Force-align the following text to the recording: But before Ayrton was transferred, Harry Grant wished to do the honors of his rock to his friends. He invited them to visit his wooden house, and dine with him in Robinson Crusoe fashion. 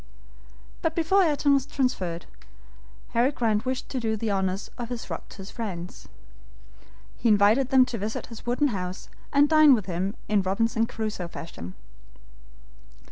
But 0.81 0.95
before 0.95 1.21
Ayrton 1.21 1.53
was 1.53 1.67
transferred, 1.67 2.25
Harry 3.09 3.31
Grant 3.31 3.65
wished 3.67 3.87
to 3.89 3.99
do 3.99 4.17
the 4.17 4.31
honors 4.31 4.71
of 4.75 4.89
his 4.89 5.11
rock 5.11 5.29
to 5.29 5.37
his 5.37 5.51
friends. 5.51 6.07
He 7.17 7.29
invited 7.29 7.69
them 7.69 7.85
to 7.85 7.99
visit 7.99 8.25
his 8.25 8.43
wooden 8.43 8.69
house, 8.69 9.09
and 9.31 9.47
dine 9.47 9.75
with 9.75 9.85
him 9.85 10.15
in 10.27 10.41
Robinson 10.41 10.87
Crusoe 10.87 11.27
fashion. 11.27 11.75